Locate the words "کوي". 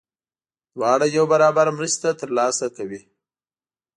2.75-3.01